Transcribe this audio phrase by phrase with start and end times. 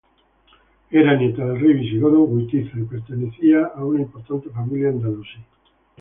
[0.89, 5.37] Era nieta del rey visigodo Witiza, y pertenecía a una importante familia andalusí.